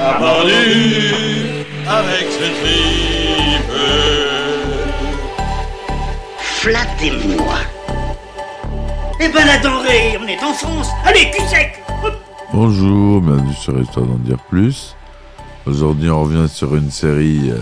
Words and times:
A 0.00 0.40
avec 1.88 2.28
ce 2.30 2.46
tripe. 2.60 3.72
Flattez-moi. 6.38 7.54
Eh 9.20 9.28
ben 9.28 9.44
la 9.44 9.58
denrée, 9.58 10.16
on 10.22 10.26
est 10.28 10.40
en 10.44 10.52
France 10.52 10.88
Allez, 11.04 11.30
cul 11.32 11.42
sec. 11.48 11.82
Bonjour, 12.52 13.20
bienvenue 13.20 13.52
sur 13.54 13.80
Histoire 13.80 14.06
d'en 14.06 14.18
dire 14.18 14.38
plus. 14.48 14.94
Aujourd'hui, 15.66 16.10
on 16.10 16.22
revient 16.22 16.48
sur 16.48 16.76
une 16.76 16.92
série 16.92 17.50
euh, 17.50 17.58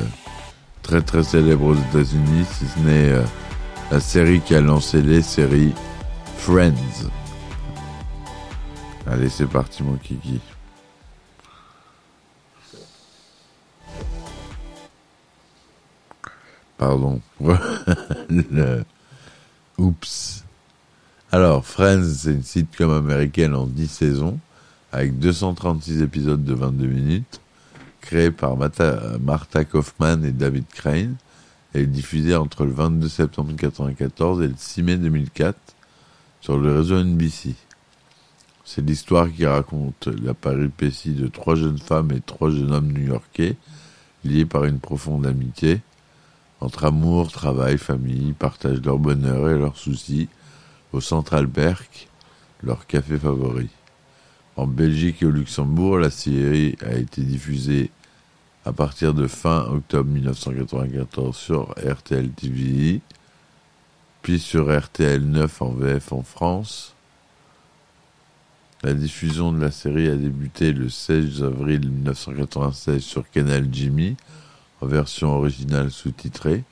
très 0.82 1.00
très 1.00 1.22
célèbre 1.22 1.64
aux 1.64 1.74
États-Unis, 1.74 2.44
si 2.52 2.66
ce 2.66 2.78
n'est 2.80 3.12
euh, 3.12 3.22
la 3.90 4.00
série 4.00 4.40
qui 4.40 4.54
a 4.54 4.60
lancé 4.60 5.00
les 5.00 5.22
séries 5.22 5.72
Friends. 6.36 7.08
Allez, 9.10 9.30
c'est 9.30 9.48
parti, 9.48 9.82
mon 9.82 9.96
kiki. 9.96 10.40
Pardon. 16.78 17.20
Oups. 19.78 20.44
Alors, 21.32 21.64
Friends, 21.66 22.04
c'est 22.18 22.32
une 22.32 22.42
sitcom 22.42 22.90
américaine 22.90 23.54
en 23.54 23.66
10 23.66 23.88
saisons, 23.88 24.38
avec 24.92 25.18
236 25.18 26.02
épisodes 26.02 26.44
de 26.44 26.54
22 26.54 26.86
minutes, 26.86 27.40
créée 28.00 28.30
par 28.30 28.56
Mata- 28.56 29.18
Martha 29.20 29.64
Kaufman 29.64 30.22
et 30.24 30.32
David 30.32 30.66
Crane, 30.72 31.16
et 31.74 31.84
diffusée 31.86 32.36
entre 32.36 32.64
le 32.64 32.72
22 32.72 33.08
septembre 33.08 33.48
1994 33.48 34.42
et 34.42 34.48
le 34.48 34.54
6 34.56 34.82
mai 34.82 34.96
2004 34.96 35.58
sur 36.40 36.58
le 36.58 36.74
réseau 36.78 37.02
NBC. 37.02 37.54
C'est 38.64 38.82
l'histoire 38.82 39.30
qui 39.30 39.44
raconte 39.46 40.06
la 40.08 40.32
péripétie 40.34 41.12
de 41.12 41.26
trois 41.28 41.54
jeunes 41.54 41.78
femmes 41.78 42.12
et 42.12 42.20
trois 42.20 42.50
jeunes 42.50 42.72
hommes 42.72 42.92
new-yorkais, 42.92 43.56
liés 44.24 44.46
par 44.46 44.64
une 44.64 44.78
profonde 44.78 45.26
amitié, 45.26 45.80
entre 46.60 46.84
amour, 46.84 47.30
travail, 47.30 47.78
famille, 47.78 48.32
partagent 48.32 48.82
leur 48.82 48.98
bonheur 48.98 49.50
et 49.50 49.58
leurs 49.58 49.76
soucis, 49.76 50.28
au 50.92 51.00
Central 51.00 51.48
Perk, 51.48 52.08
leur 52.62 52.86
café 52.86 53.18
favori. 53.18 53.68
En 54.56 54.66
Belgique 54.66 55.22
et 55.22 55.26
au 55.26 55.30
Luxembourg, 55.30 55.98
la 55.98 56.10
série 56.10 56.76
a 56.84 56.94
été 56.94 57.20
diffusée 57.20 57.90
à 58.64 58.72
partir 58.72 59.12
de 59.12 59.26
fin 59.26 59.64
octobre 59.66 60.10
1994 60.10 61.36
sur 61.36 61.74
RTL 61.78 62.30
TV, 62.30 63.00
puis 64.22 64.40
sur 64.40 64.76
RTL 64.76 65.22
9 65.22 65.62
en 65.62 65.70
VF 65.70 66.12
en 66.12 66.22
France. 66.22 66.94
La 68.82 68.94
diffusion 68.94 69.52
de 69.52 69.60
la 69.60 69.70
série 69.70 70.08
a 70.08 70.16
débuté 70.16 70.72
le 70.72 70.88
16 70.88 71.42
avril 71.42 71.90
1996 71.90 73.02
sur 73.02 73.28
Canal 73.30 73.68
Jimmy 73.70 74.16
version 74.82 75.30
originale 75.36 75.90
sous-titrée. 75.90 76.64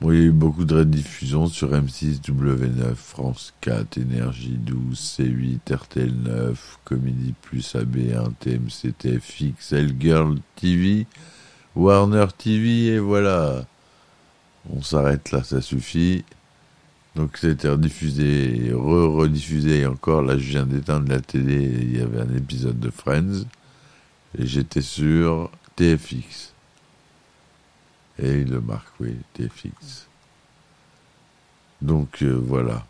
Bon, 0.00 0.12
il 0.12 0.18
y 0.18 0.22
a 0.22 0.24
eu 0.26 0.30
beaucoup 0.30 0.64
de 0.64 0.76
rediffusions 0.76 1.48
sur 1.48 1.72
M6, 1.72 2.20
W9, 2.20 2.94
France 2.94 3.52
4, 3.62 3.98
Énergie 3.98 4.56
12, 4.56 4.96
C8, 4.96 5.74
RTL 5.74 6.14
9, 6.14 6.78
Comédie 6.84 7.34
Plus, 7.42 7.74
AB1, 7.74 8.32
TMC, 8.38 8.92
TFX, 8.96 9.74
Girl 9.98 10.38
TV, 10.54 11.06
Warner 11.74 12.26
TV, 12.36 12.86
et 12.94 12.98
voilà. 13.00 13.66
On 14.70 14.82
s'arrête 14.82 15.32
là, 15.32 15.42
ça 15.42 15.60
suffit. 15.60 16.24
Donc 17.16 17.36
c'était 17.36 17.68
rediffusé, 17.68 18.70
re-rediffusé, 18.72 19.80
et 19.80 19.86
encore, 19.86 20.22
là 20.22 20.38
je 20.38 20.48
viens 20.50 20.66
d'éteindre 20.66 21.08
la 21.08 21.20
télé, 21.20 21.64
il 21.82 21.98
y 21.98 22.00
avait 22.00 22.20
un 22.20 22.36
épisode 22.36 22.78
de 22.78 22.90
Friends, 22.90 23.44
et 24.36 24.46
j'étais 24.46 24.82
sur 24.82 25.50
TFX. 25.76 26.52
Et 28.20 28.40
il 28.40 28.50
le 28.50 28.60
marque, 28.60 28.88
oui, 29.00 29.16
TFX. 29.34 30.08
Donc 31.80 32.22
euh, 32.22 32.32
voilà. 32.32 32.84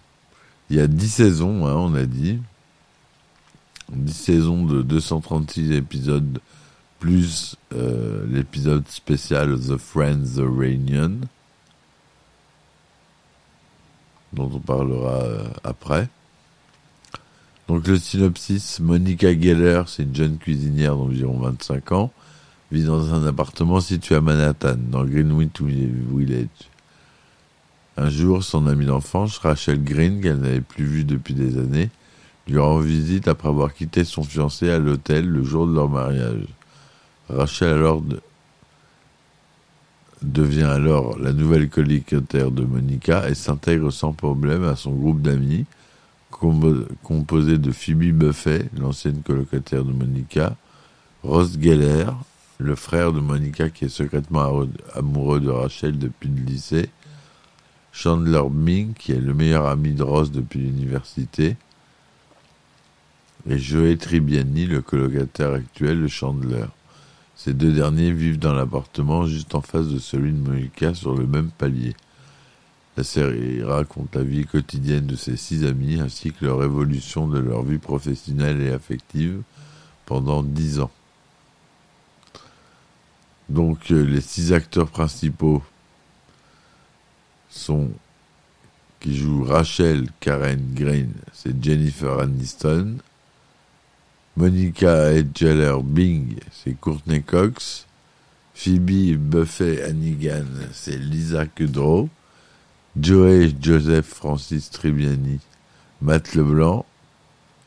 Il 0.70 0.76
y 0.76 0.80
a 0.80 0.86
10 0.86 1.08
saisons, 1.08 1.66
hein, 1.66 1.74
on 1.74 1.94
a 1.94 2.04
dit. 2.04 2.40
10 3.90 4.12
saisons 4.12 4.64
de 4.64 4.82
236 4.82 5.72
épisodes, 5.72 6.40
plus 6.98 7.56
euh, 7.72 8.26
l'épisode 8.28 8.86
spécial 8.88 9.58
The 9.58 9.76
Friends 9.76 10.34
The 10.36 10.40
Reunion, 10.40 11.20
dont 14.32 14.50
on 14.52 14.60
parlera 14.60 15.22
euh, 15.22 15.48
après. 15.64 16.08
Donc 17.68 17.86
le 17.86 17.98
synopsis, 17.98 18.80
Monica 18.80 19.28
Geller, 19.38 19.82
c'est 19.86 20.04
une 20.04 20.14
jeune 20.14 20.38
cuisinière 20.38 20.96
d'environ 20.96 21.38
25 21.38 21.92
ans, 21.92 22.10
vit 22.72 22.84
dans 22.84 23.12
un 23.14 23.26
appartement 23.26 23.80
situé 23.80 24.14
à 24.14 24.20
Manhattan, 24.20 24.76
dans 24.90 25.04
Greenwich 25.04 25.60
Village. 25.60 26.46
Un 27.98 28.08
jour, 28.08 28.42
son 28.42 28.66
amie 28.66 28.86
d'enfance, 28.86 29.38
Rachel 29.38 29.82
Green, 29.82 30.20
qu'elle 30.22 30.38
n'avait 30.38 30.60
plus 30.60 30.84
vue 30.84 31.04
depuis 31.04 31.34
des 31.34 31.58
années, 31.58 31.90
lui 32.46 32.58
rend 32.58 32.78
visite 32.78 33.28
après 33.28 33.48
avoir 33.48 33.74
quitté 33.74 34.04
son 34.04 34.22
fiancé 34.22 34.70
à 34.70 34.78
l'hôtel 34.78 35.26
le 35.28 35.42
jour 35.42 35.66
de 35.66 35.74
leur 35.74 35.88
mariage. 35.90 36.44
Rachel 37.28 37.68
alors 37.74 38.00
de- 38.00 38.20
devient 40.22 40.62
alors 40.62 41.18
la 41.18 41.32
nouvelle 41.34 41.68
colocataire 41.68 42.50
de 42.50 42.64
Monica 42.64 43.28
et 43.28 43.34
s'intègre 43.34 43.90
sans 43.90 44.12
problème 44.14 44.64
à 44.64 44.74
son 44.76 44.92
groupe 44.92 45.20
d'amis, 45.20 45.66
composé 46.38 47.58
de 47.58 47.72
Phoebe 47.72 48.12
Buffet, 48.12 48.68
l'ancienne 48.76 49.22
colocataire 49.22 49.84
de 49.84 49.92
Monica, 49.92 50.56
Ross 51.22 51.58
Geller, 51.60 52.06
le 52.58 52.74
frère 52.74 53.12
de 53.12 53.20
Monica 53.20 53.70
qui 53.70 53.86
est 53.86 53.88
secrètement 53.88 54.64
amoureux 54.94 55.40
de 55.40 55.50
Rachel 55.50 55.98
depuis 55.98 56.28
le 56.28 56.42
lycée, 56.42 56.90
Chandler 57.92 58.42
Bing, 58.50 58.94
qui 58.94 59.12
est 59.12 59.20
le 59.20 59.34
meilleur 59.34 59.66
ami 59.66 59.92
de 59.92 60.02
Ross 60.02 60.30
depuis 60.30 60.60
l'université, 60.60 61.56
et 63.48 63.58
Joey 63.58 63.96
Tribbiani, 63.96 64.66
le 64.66 64.82
colocataire 64.82 65.52
actuel 65.52 66.02
de 66.02 66.08
Chandler. 66.08 66.66
Ces 67.34 67.54
deux 67.54 67.72
derniers 67.72 68.12
vivent 68.12 68.38
dans 68.38 68.52
l'appartement 68.52 69.26
juste 69.26 69.54
en 69.54 69.60
face 69.60 69.88
de 69.88 69.98
celui 69.98 70.32
de 70.32 70.38
Monica 70.38 70.94
sur 70.94 71.14
le 71.14 71.26
même 71.26 71.50
palier. 71.50 71.94
La 72.98 73.04
série 73.04 73.62
raconte 73.62 74.16
la 74.16 74.24
vie 74.24 74.44
quotidienne 74.44 75.06
de 75.06 75.14
ces 75.14 75.36
six 75.36 75.64
amis 75.64 76.00
ainsi 76.00 76.32
que 76.32 76.44
leur 76.44 76.64
évolution 76.64 77.28
de 77.28 77.38
leur 77.38 77.62
vie 77.62 77.78
professionnelle 77.78 78.60
et 78.60 78.72
affective 78.72 79.42
pendant 80.04 80.42
dix 80.42 80.80
ans. 80.80 80.90
Donc 83.48 83.92
euh, 83.92 84.02
les 84.02 84.20
six 84.20 84.52
acteurs 84.52 84.88
principaux 84.88 85.62
sont 87.48 87.88
qui 88.98 89.16
jouent 89.16 89.44
Rachel 89.44 90.08
Karen 90.18 90.74
Green, 90.74 91.12
c'est 91.32 91.62
Jennifer 91.62 92.18
Aniston. 92.18 92.96
Monica 94.36 95.12
Edgeller 95.12 95.76
Bing, 95.84 96.34
c'est 96.50 96.74
Courtney 96.74 97.22
Cox. 97.22 97.86
Phoebe 98.54 99.16
Buffet 99.16 99.84
Hannigan, 99.84 100.46
c'est 100.72 100.98
Lisa 100.98 101.46
Kudrow. 101.46 102.08
Joey 103.00 103.54
Joseph 103.60 104.06
Francis 104.06 104.70
Tribbiani, 104.70 105.40
Matt 106.00 106.34
Leblanc. 106.34 106.84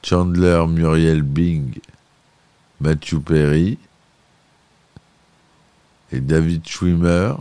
Chandler 0.04 0.66
Muriel 0.68 1.22
Bing, 1.22 1.80
Matthew 2.80 3.20
Perry. 3.20 3.78
Et 6.12 6.20
David 6.20 6.68
Schwimmer, 6.68 7.36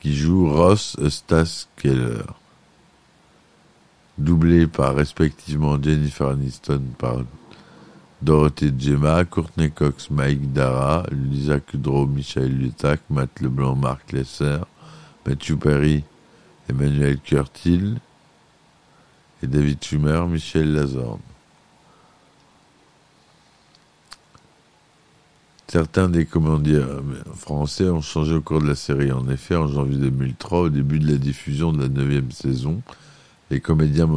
qui 0.00 0.14
joue 0.14 0.52
Ross 0.52 0.96
Eustace 0.98 1.68
Keller 1.76 2.24
doublé 4.18 4.66
par 4.66 4.94
respectivement 4.94 5.82
Jennifer 5.82 6.28
Aniston 6.28 6.82
par 6.98 7.18
Dorothée 8.20 8.72
Gemma, 8.78 9.24
Courtney 9.24 9.70
Cox, 9.70 10.10
Mike 10.10 10.52
Dara, 10.52 11.04
Lisa 11.10 11.58
Kudrow, 11.58 12.06
Michael 12.06 12.52
Lutac, 12.52 13.00
Matt 13.10 13.40
Leblanc, 13.40 13.74
Mark 13.74 14.12
Lesser, 14.12 14.60
Mathieu 15.26 15.56
Paris, 15.56 16.04
Emmanuel 16.68 17.18
Curtil 17.18 17.98
et 19.42 19.46
David 19.46 19.82
Schumer, 19.82 20.26
Michel 20.26 20.72
Lazorne. 20.72 21.20
Certains 25.68 26.08
des 26.08 26.26
commanditaires 26.26 27.00
français 27.34 27.88
ont 27.88 28.02
changé 28.02 28.34
au 28.34 28.42
cours 28.42 28.60
de 28.60 28.68
la 28.68 28.74
série. 28.74 29.10
En 29.10 29.26
effet, 29.28 29.56
en 29.56 29.68
janvier 29.68 29.96
2003, 29.96 30.60
au 30.60 30.68
début 30.68 30.98
de 30.98 31.10
la 31.10 31.16
diffusion 31.16 31.72
de 31.72 31.80
la 31.80 31.88
neuvième 31.88 32.30
saison, 32.30 32.82
les 33.50 33.60
comédiens 33.60 34.08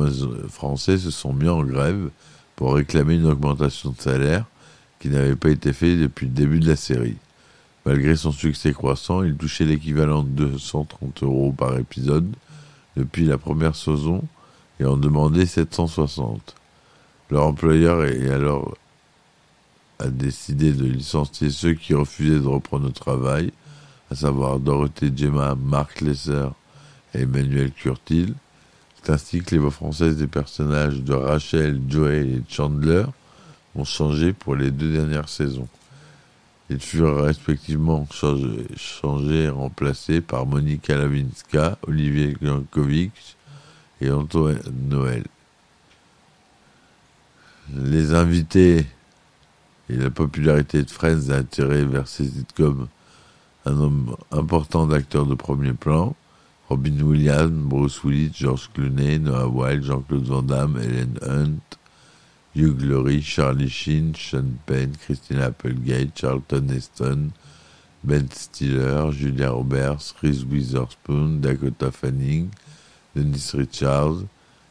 français 0.49 0.97
se 0.97 1.11
sont 1.11 1.33
mis 1.33 1.47
en 1.47 1.63
grève 1.63 2.09
pour 2.55 2.75
réclamer 2.75 3.15
une 3.15 3.27
augmentation 3.27 3.91
de 3.91 4.01
salaire 4.01 4.45
qui 4.99 5.09
n'avait 5.09 5.35
pas 5.35 5.49
été 5.49 5.71
faite 5.71 5.99
depuis 5.99 6.25
le 6.25 6.33
début 6.33 6.59
de 6.59 6.67
la 6.67 6.75
série. 6.75 7.15
Malgré 7.85 8.15
son 8.15 8.31
succès 8.31 8.73
croissant, 8.73 9.21
il 9.21 9.35
touchait 9.35 9.65
l'équivalent 9.65 10.23
de 10.23 10.29
230 10.29 11.21
euros 11.21 11.53
par 11.55 11.77
épisode 11.77 12.27
depuis 12.97 13.25
la 13.25 13.37
première 13.37 13.75
saison 13.75 14.23
et 14.79 14.85
en 14.85 14.97
demandait 14.97 15.45
760. 15.45 16.55
Leur 17.29 17.45
employeur 17.45 18.03
est 18.03 18.29
alors 18.29 18.75
a 19.99 20.07
décidé 20.07 20.71
de 20.71 20.85
licencier 20.85 21.49
ceux 21.49 21.73
qui 21.73 21.93
refusaient 21.93 22.39
de 22.39 22.47
reprendre 22.47 22.87
le 22.87 22.91
travail, 22.91 23.51
à 24.11 24.15
savoir 24.15 24.59
Dorothée 24.59 25.11
Gemma, 25.15 25.55
Marc 25.55 26.01
Lesser 26.01 26.47
et 27.13 27.21
Emmanuel 27.21 27.71
Curtil. 27.71 28.33
C'est 28.95 29.11
ainsi 29.11 29.41
que 29.41 29.51
les 29.51 29.57
voix 29.59 29.71
françaises 29.71 30.17
des 30.17 30.27
personnages 30.27 31.01
de 31.01 31.13
Rachel, 31.13 31.79
Joey 31.87 32.27
et 32.27 32.41
Chandler 32.49 33.05
ont 33.75 33.85
changé 33.85 34.33
pour 34.33 34.55
les 34.55 34.71
deux 34.71 34.91
dernières 34.91 35.29
saisons. 35.29 35.67
Ils 36.69 36.79
furent 36.79 37.23
respectivement 37.23 38.07
changés, 38.09 39.43
et 39.43 39.49
remplacés 39.49 40.21
par 40.21 40.47
Monica 40.47 40.97
Lavinska, 40.97 41.77
Olivier 41.87 42.35
Jankovic 42.41 43.37
et 44.01 44.09
Antoine 44.09 44.59
Noël. 44.89 45.23
Les 47.71 48.13
invités 48.13 48.85
et 49.89 49.95
la 49.95 50.09
popularité 50.09 50.81
de 50.81 50.89
Friends 50.89 51.29
a 51.29 51.35
attiré 51.35 51.85
vers 51.85 52.07
ses 52.07 52.25
sitcoms 52.25 52.87
un 53.65 53.71
nombre 53.71 54.17
important 54.31 54.87
d'acteurs 54.87 55.25
de 55.25 55.35
premier 55.35 55.73
plan. 55.73 56.15
Robin 56.69 56.99
Williams, 57.01 57.51
Bruce 57.51 58.03
Willis, 58.03 58.31
George 58.33 58.69
Clooney, 58.73 59.19
Noah 59.19 59.47
Wilde, 59.47 59.83
Jean-Claude 59.83 60.25
Van 60.25 60.41
Damme, 60.41 60.77
Helen 60.77 61.19
Hunt, 61.21 61.77
Hugh 62.55 62.81
Laurie, 62.81 63.21
Charlie 63.21 63.69
Sheen, 63.69 64.15
Sean 64.15 64.59
Penn, 64.65 64.95
Christina 64.95 65.47
Applegate, 65.47 66.15
Charlton 66.15 66.69
Heston, 66.69 67.33
Ben 68.01 68.29
Stiller, 68.31 69.11
Julia 69.11 69.51
Roberts, 69.51 70.13
Reese 70.21 70.45
Witherspoon, 70.45 71.41
Dakota 71.41 71.91
Fanning, 71.91 72.49
Dennis 73.13 73.51
Richards. 73.53 74.23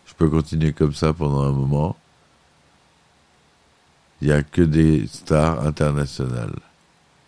Je 0.07 0.15
peux 0.15 0.31
continuer 0.31 0.73
comme 0.73 0.95
ça 0.95 1.13
pendant 1.13 1.43
un 1.43 1.53
moment. 1.53 1.95
Il 4.23 4.29
n'y 4.29 4.33
a 4.33 4.43
que 4.43 4.63
des 4.63 5.07
stars 5.07 5.61
internationales. 5.67 6.59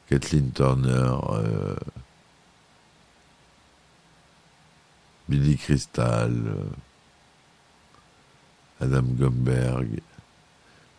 Kathleen 0.09 0.53
Turner, 0.53 1.19
euh, 1.33 1.77
Billy 5.29 5.59
Crystal, 5.59 6.33
euh, 6.33 6.71
Adam 8.81 9.03
Gomberg. 9.03 10.01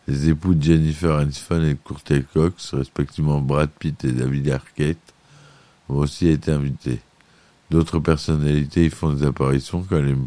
Les 0.08 0.30
époux 0.30 0.54
de 0.54 0.64
Jennifer 0.64 1.18
Aniston 1.18 1.64
et 1.64 1.76
Courtney 1.76 2.24
Cox, 2.34 2.74
respectivement 2.74 3.42
Brad 3.42 3.70
Pitt 3.78 4.06
et 4.06 4.14
David 4.14 4.50
Arquette, 4.52 5.14
ont 5.90 5.98
aussi 5.98 6.30
été 6.30 6.52
invités. 6.52 7.02
D'autres 7.70 8.00
personnalités 8.00 8.86
y 8.86 8.90
font 8.90 9.12
des 9.12 9.26
apparitions 9.26 9.84
comme 9.84 10.26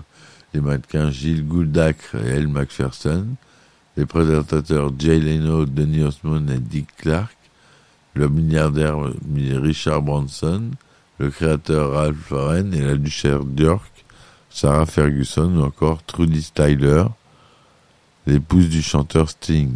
les, 0.53 0.61
mannequins 0.61 1.11
Gilles 1.11 1.47
Gouldacre 1.47 2.17
et 2.17 2.29
Elle 2.29 2.49
Macpherson, 2.49 3.27
les 3.97 4.05
présentateurs 4.05 4.93
Jay 4.99 5.19
Leno, 5.19 5.65
Denis 5.65 6.03
Osmond 6.03 6.47
et 6.49 6.59
Dick 6.59 6.89
Clark, 6.99 7.37
le 8.13 8.29
milliardaire 8.29 8.99
Richard 9.35 10.03
Branson, 10.03 10.73
le 11.19 11.31
créateur 11.31 11.93
Ralph 11.93 12.29
Lauren 12.31 12.73
et 12.75 12.83
la 12.83 12.97
duchesse 12.97 13.47
d'York, 13.47 14.05
Sarah 14.51 14.85
Ferguson 14.85 15.57
ou 15.57 15.63
encore 15.63 16.03
Trudy 16.03 16.43
Styler, 16.43 17.05
l'épouse 18.27 18.69
du 18.69 18.83
chanteur 18.83 19.31
Sting. 19.31 19.73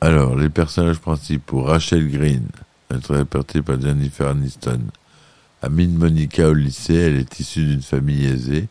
Alors, 0.00 0.34
les 0.34 0.48
personnages 0.48 0.98
principaux, 0.98 1.62
Rachel 1.62 2.10
Green, 2.10 2.48
interprétée 2.90 3.62
par 3.62 3.80
Jennifer 3.80 4.26
Aniston. 4.26 4.80
Amine 5.62 5.96
Monica 5.96 6.48
au 6.48 6.54
lycée, 6.54 6.96
elle 6.96 7.18
est 7.18 7.38
issue 7.38 7.64
d'une 7.64 7.82
famille 7.82 8.26
aisée 8.26 8.68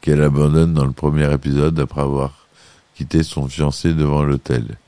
qu'elle 0.00 0.22
abandonne 0.22 0.72
dans 0.72 0.86
le 0.86 0.92
premier 0.92 1.30
épisode 1.34 1.78
après 1.78 2.00
avoir 2.00 2.46
quitté 2.94 3.22
son 3.22 3.46
fiancé 3.46 3.92
devant 3.92 4.22
l'hôtel. 4.22 4.78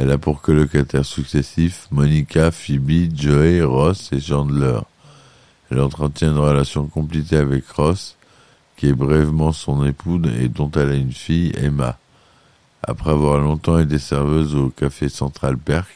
Elle 0.00 0.12
a 0.12 0.16
pour 0.16 0.40
colocataires 0.40 1.04
successifs 1.04 1.86
Monica, 1.90 2.50
Phoebe, 2.50 3.14
Joey, 3.14 3.60
Ross 3.60 4.08
et 4.12 4.20
Chandler. 4.20 4.78
Elle 5.70 5.78
entretient 5.78 6.30
une 6.30 6.38
relation 6.38 6.86
compliquée 6.86 7.36
avec 7.36 7.68
Ross, 7.68 8.16
qui 8.78 8.86
est 8.86 8.94
brièvement 8.94 9.52
son 9.52 9.84
époux 9.84 10.18
et 10.40 10.48
dont 10.48 10.70
elle 10.70 10.88
a 10.88 10.94
une 10.94 11.12
fille, 11.12 11.52
Emma. 11.54 11.98
Après 12.82 13.10
avoir 13.10 13.40
longtemps 13.40 13.78
été 13.78 13.98
serveuse 13.98 14.54
au 14.54 14.70
café 14.70 15.10
Central 15.10 15.58
Perk, 15.58 15.90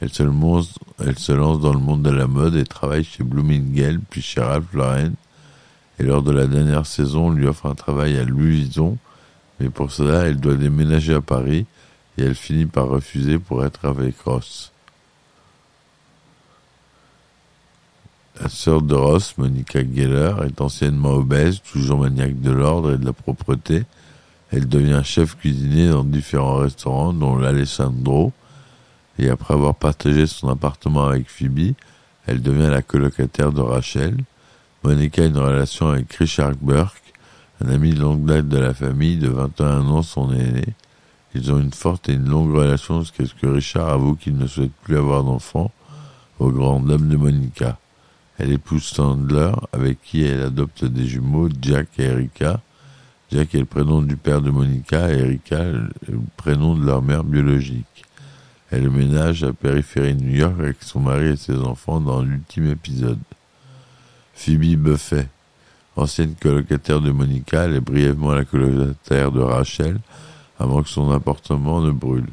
elle 0.00 0.10
se, 0.12 0.22
lance, 0.22 0.78
dans 1.60 1.72
le 1.72 1.80
monde 1.80 2.02
de 2.02 2.10
la 2.10 2.28
mode 2.28 2.54
et 2.54 2.64
travaille 2.64 3.02
chez 3.02 3.24
Bloomingdale 3.24 3.98
puis 4.08 4.22
chez 4.22 4.40
Ralph 4.40 4.72
Lauren. 4.72 5.14
Et 5.98 6.04
lors 6.04 6.22
de 6.22 6.30
la 6.30 6.46
dernière 6.46 6.86
saison, 6.86 7.26
on 7.26 7.30
lui 7.30 7.48
offre 7.48 7.66
un 7.66 7.74
travail 7.74 8.16
à 8.18 8.22
Louis 8.22 8.60
Vuitton, 8.60 8.98
mais 9.58 9.68
pour 9.68 9.90
cela, 9.90 10.28
elle 10.28 10.38
doit 10.38 10.54
déménager 10.54 11.14
à 11.14 11.20
Paris 11.20 11.66
et 12.18 12.22
elle 12.22 12.34
finit 12.34 12.66
par 12.66 12.88
refuser 12.88 13.38
pour 13.38 13.64
être 13.64 13.86
avec 13.86 14.20
Ross. 14.20 14.72
La 18.40 18.48
sœur 18.48 18.82
de 18.82 18.94
Ross, 18.94 19.36
Monica 19.38 19.80
Geller, 19.80 20.34
est 20.44 20.60
anciennement 20.60 21.10
obèse, 21.10 21.60
toujours 21.62 22.00
maniaque 22.00 22.40
de 22.40 22.50
l'ordre 22.50 22.94
et 22.94 22.98
de 22.98 23.04
la 23.04 23.12
propreté. 23.12 23.84
Elle 24.50 24.68
devient 24.68 25.02
chef 25.04 25.36
cuisinier 25.36 25.88
dans 25.88 26.04
différents 26.04 26.56
restaurants, 26.56 27.12
dont 27.12 27.36
l'Alessandro, 27.36 28.32
et 29.18 29.28
après 29.28 29.54
avoir 29.54 29.74
partagé 29.74 30.26
son 30.26 30.48
appartement 30.48 31.06
avec 31.06 31.28
Phoebe, 31.28 31.74
elle 32.26 32.40
devient 32.40 32.68
la 32.70 32.82
colocataire 32.82 33.52
de 33.52 33.60
Rachel. 33.60 34.16
Monica 34.82 35.22
a 35.22 35.26
une 35.26 35.38
relation 35.38 35.88
avec 35.88 36.12
Richard 36.14 36.54
Burke, 36.60 37.02
un 37.64 37.68
ami 37.68 37.92
de 37.92 38.00
longue 38.00 38.24
date 38.24 38.48
de 38.48 38.58
la 38.58 38.74
famille, 38.74 39.18
de 39.18 39.28
21 39.28 39.86
ans, 39.88 40.02
son 40.02 40.32
aîné. 40.32 40.64
Ils 41.34 41.50
ont 41.50 41.58
une 41.58 41.72
forte 41.72 42.08
et 42.08 42.14
une 42.14 42.28
longue 42.28 42.54
relation 42.54 43.00
jusqu'à 43.00 43.24
ce 43.24 43.34
que 43.34 43.46
Richard 43.46 43.88
avoue 43.88 44.16
qu'il 44.16 44.36
ne 44.36 44.46
souhaite 44.46 44.72
plus 44.82 44.96
avoir 44.96 45.24
d'enfant, 45.24 45.70
au 46.38 46.50
grand 46.50 46.80
dame 46.80 47.08
de 47.08 47.16
Monica. 47.16 47.78
Elle 48.38 48.52
épouse 48.52 48.84
Sandler, 48.84 49.52
avec 49.72 50.02
qui 50.02 50.24
elle 50.24 50.42
adopte 50.42 50.84
des 50.84 51.06
jumeaux, 51.06 51.48
Jack 51.60 51.88
et 51.98 52.04
Erika. 52.04 52.60
Jack 53.30 53.54
est 53.54 53.60
le 53.60 53.64
prénom 53.64 54.02
du 54.02 54.16
père 54.16 54.42
de 54.42 54.50
Monica 54.50 55.10
et 55.10 55.18
Erika 55.18 55.64
le 55.64 55.90
prénom 56.36 56.74
de 56.74 56.84
leur 56.84 57.00
mère 57.00 57.24
biologique. 57.24 57.86
Elle 58.70 58.90
ménage 58.90 59.44
à 59.44 59.52
périphérie 59.52 60.14
New 60.14 60.34
York 60.34 60.54
avec 60.58 60.82
son 60.82 61.00
mari 61.00 61.28
et 61.28 61.36
ses 61.36 61.58
enfants 61.58 62.00
dans 62.00 62.22
l'ultime 62.22 62.70
épisode. 62.70 63.18
Phoebe 64.34 64.76
Buffet, 64.76 65.28
ancienne 65.96 66.34
colocataire 66.40 67.00
de 67.00 67.10
Monica, 67.10 67.64
elle 67.64 67.76
est 67.76 67.80
brièvement 67.80 68.32
la 68.32 68.44
colocataire 68.44 69.30
de 69.30 69.40
Rachel 69.40 69.98
avant 70.62 70.82
que 70.82 70.88
son 70.88 71.10
appartement 71.10 71.80
ne 71.80 71.90
brûle. 71.90 72.28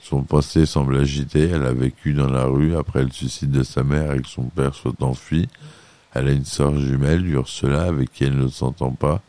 Son 0.00 0.22
passé 0.22 0.64
semble 0.64 0.96
agité, 0.96 1.48
elle 1.48 1.64
a 1.64 1.72
vécu 1.72 2.12
dans 2.12 2.28
la 2.30 2.44
rue 2.44 2.76
après 2.76 3.02
le 3.02 3.10
suicide 3.10 3.50
de 3.50 3.62
sa 3.62 3.82
mère 3.82 4.12
et 4.12 4.20
que 4.20 4.28
son 4.28 4.44
père 4.44 4.74
soit 4.74 5.02
enfui. 5.02 5.48
Elle 6.12 6.28
a 6.28 6.32
une 6.32 6.44
sœur 6.44 6.78
jumelle, 6.78 7.26
Ursula, 7.26 7.84
avec 7.84 8.12
qui 8.12 8.24
elle 8.24 8.36
ne 8.36 8.48
s'entend 8.48 8.92
pas, 8.92 9.22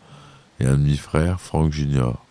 et 0.60 0.66
un 0.66 0.78
demi-frère, 0.78 1.42
Frank 1.42 1.72
Junior. 1.72 2.24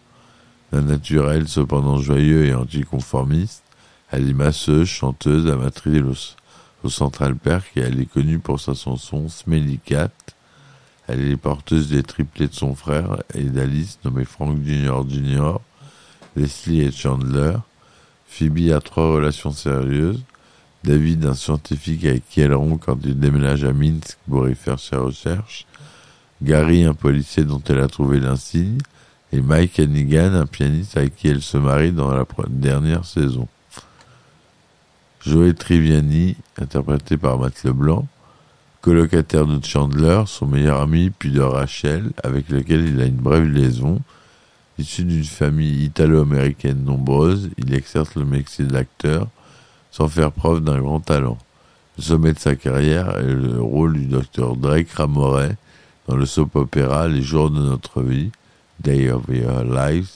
D'un 0.73 0.83
naturel 0.83 1.49
cependant 1.49 1.99
joyeux 1.99 2.47
et 2.47 2.55
anticonformiste, 2.55 3.65
elle 4.13 4.29
est 4.29 4.35
masseuse, 4.35 4.87
chanteuse, 4.87 5.51
amatrice 5.51 6.37
au, 6.85 6.89
Central 6.89 7.35
Perk 7.35 7.77
et 7.77 7.81
elle 7.81 7.99
est 7.99 8.07
connue 8.07 8.39
pour 8.39 8.61
sa 8.61 8.75
chanson 8.75 9.29
Smelly 9.29 9.79
Cat. 9.79 10.11
Elle 11.09 11.27
est 11.27 11.37
porteuse 11.37 11.89
des 11.89 12.03
triplés 12.03 12.47
de 12.47 12.55
son 12.55 12.75
frère 12.75 13.23
et 13.35 13.45
d'Alice 13.45 13.99
nommé 14.05 14.25
Frank 14.25 14.63
Junior 14.63 15.09
Junior, 15.09 15.61
Leslie 16.37 16.83
et 16.83 16.93
Chandler. 16.93 17.57
Phoebe 18.27 18.73
a 18.73 18.81
trois 18.81 19.13
relations 19.13 19.53
sérieuses. 19.53 20.23
David, 20.83 21.25
un 21.25 21.35
scientifique 21.35 22.05
avec 22.05 22.29
qui 22.29 22.41
elle 22.41 22.55
rompt 22.55 22.79
quand 22.79 22.99
il 23.05 23.19
déménage 23.19 23.65
à 23.65 23.73
Minsk 23.73 24.19
pour 24.29 24.49
y 24.49 24.55
faire 24.55 24.79
ses 24.79 24.97
recherches. 24.97 25.67
Gary, 26.43 26.85
un 26.85 26.95
policier 26.95 27.45
dont 27.45 27.63
elle 27.69 27.81
a 27.81 27.89
trouvé 27.89 28.21
l'insigne, 28.21 28.79
et 29.33 29.41
Mike 29.41 29.79
Hannigan, 29.81 30.35
un 30.35 30.47
pianiste 30.47 30.97
avec 30.97 31.17
qui 31.17 31.29
elle 31.29 31.43
se 31.43 31.57
marie 31.57 31.93
dans 31.93 32.13
la 32.13 32.27
dernière 32.49 33.05
saison. 33.05 33.49
Joey 35.25 35.55
Triviani, 35.55 36.37
interprété 36.59 37.17
par 37.17 37.39
Matt 37.39 37.65
Leblanc, 37.65 38.07
colocataire 38.83 39.47
de 39.47 39.65
Chandler, 39.65 40.25
son 40.27 40.47
meilleur 40.47 40.83
ami, 40.83 41.11
puis 41.11 41.31
de 41.31 41.41
Rachel, 41.41 42.13
avec 42.23 42.51
lequel 42.51 42.85
il 42.85 43.01
a 43.01 43.07
une 43.07 43.17
brève 43.17 43.49
liaison. 43.49 44.03
Issu 44.79 45.05
d'une 45.05 45.25
famille 45.25 45.85
italo-américaine 45.85 46.83
nombreuse, 46.83 47.51
il 47.59 47.73
exerce 47.75 48.17
le 48.17 48.25
métier 48.25 48.65
d'acteur 48.65 49.29
sans 49.93 50.09
faire 50.09 50.33
preuve 50.33 50.61
d'un 50.61 50.81
grand 50.81 50.99
talent. 50.99 51.39
Le 51.97 52.03
sommet 52.03 52.33
de 52.33 52.39
sa 52.41 52.57
carrière 52.57 53.17
est 53.19 53.23
le 53.23 53.61
rôle 53.61 53.93
du 53.93 54.07
docteur 54.07 54.57
Drake 54.57 54.91
Ramoret 54.91 55.57
dans 56.09 56.17
le 56.17 56.27
soap 56.27 56.57
opéra 56.57 57.07
Les 57.07 57.23
jours 57.23 57.51
de 57.51 57.63
notre 57.63 58.03
vie, 58.03 58.33
Day 58.81 59.11
of 59.11 59.23
Your 59.29 59.63
Lives. 59.63 60.11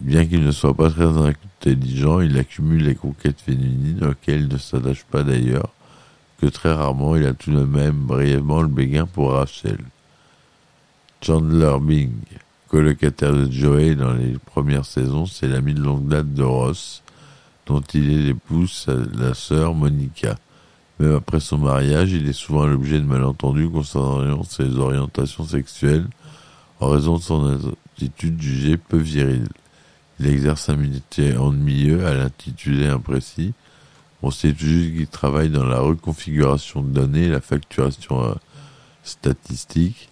Bien 0.00 0.26
qu'il 0.26 0.44
ne 0.44 0.52
soit 0.52 0.74
pas 0.74 0.90
très 0.90 1.06
intelligent, 1.06 2.20
il 2.20 2.36
accumule 2.36 2.84
les 2.84 2.94
conquêtes 2.94 3.40
féminines 3.40 4.04
auxquelles 4.04 4.42
il 4.42 4.52
ne 4.52 4.58
s'attache 4.58 5.04
pas 5.04 5.22
d'ailleurs, 5.22 5.70
que 6.38 6.46
très 6.46 6.74
rarement 6.74 7.16
il 7.16 7.24
a 7.24 7.32
tout 7.32 7.50
de 7.50 7.64
même 7.64 7.96
brièvement 7.96 8.60
le 8.60 8.68
béguin 8.68 9.06
pour 9.06 9.32
Rachel. 9.32 9.78
Chandler 11.22 11.78
Bing, 11.80 12.12
colocataire 12.68 13.32
de 13.32 13.50
Joey 13.50 13.94
dans 13.94 14.12
les 14.12 14.36
premières 14.38 14.84
saisons, 14.84 15.26
c'est 15.26 15.48
l'ami 15.48 15.74
de 15.74 15.82
longue 15.82 16.08
date 16.08 16.32
de 16.34 16.42
Ross, 16.42 17.02
dont 17.66 17.80
il 17.94 18.10
est 18.10 18.22
l'épouse, 18.22 18.86
la 19.14 19.34
sœur 19.34 19.74
Monica. 19.74 20.36
Même 20.98 21.14
après 21.14 21.40
son 21.40 21.58
mariage, 21.58 22.12
il 22.12 22.28
est 22.28 22.32
souvent 22.32 22.66
l'objet 22.66 22.98
de 22.98 23.04
malentendus 23.04 23.68
concernant 23.68 24.42
ses 24.44 24.78
orientations 24.78 25.44
sexuelles 25.44 26.06
en 26.80 26.88
raison 26.88 27.16
de 27.16 27.22
son 27.22 27.74
attitude 27.96 28.40
jugée 28.40 28.76
peu 28.76 28.96
virile. 28.96 29.48
Il 30.18 30.26
exerce 30.26 30.68
un 30.70 30.76
métier 30.76 31.36
ennuyeux 31.36 32.06
à 32.06 32.14
l'intitulé 32.14 32.86
imprécis. 32.86 33.52
On 34.22 34.30
sait 34.30 34.54
juste 34.56 34.96
qu'il 34.96 35.06
travaille 35.06 35.50
dans 35.50 35.66
la 35.66 35.78
reconfiguration 35.78 36.82
de 36.82 36.88
données 36.88 37.28
la 37.28 37.42
facturation 37.42 38.24
euh, 38.24 38.34
statistique 39.02 40.08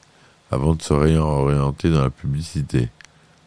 avant 0.50 0.74
de 0.74 0.82
se 0.82 0.92
réorienter 0.92 1.90
dans 1.90 2.02
la 2.02 2.10
publicité. 2.10 2.88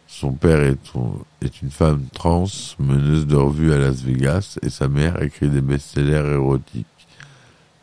Son 0.08 0.32
père 0.32 0.62
est, 0.62 1.62
une 1.62 1.70
femme 1.70 2.06
trans, 2.14 2.46
meneuse 2.80 3.28
de 3.28 3.36
revue 3.36 3.74
à 3.74 3.78
Las 3.78 4.02
Vegas, 4.02 4.58
et 4.62 4.70
sa 4.70 4.88
mère 4.88 5.22
écrit 5.22 5.50
des 5.50 5.62
best-sellers 5.62 6.34
érotiques. 6.34 6.88